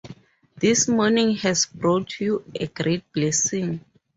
This 0.57 0.87
morning 0.87 1.35
has 1.35 1.67
brought 1.67 2.19
you 2.19 2.43
a 2.59 2.65
great 2.65 3.03
blessing. 3.13 3.85